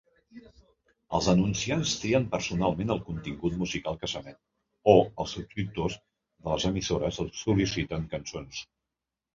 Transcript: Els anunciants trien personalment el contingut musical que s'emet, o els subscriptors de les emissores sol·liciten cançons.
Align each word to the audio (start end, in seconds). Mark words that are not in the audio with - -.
Els 1.17 1.27
anunciants 1.33 1.91
trien 2.05 2.25
personalment 2.31 2.95
el 2.95 3.03
contingut 3.11 3.59
musical 3.61 4.01
que 4.01 4.11
s'emet, 4.15 4.41
o 4.95 4.97
els 5.03 5.37
subscriptors 5.39 6.01
de 6.03 6.53
les 6.55 6.69
emissores 6.73 7.25
sol·liciten 7.45 8.11
cançons. 8.19 8.67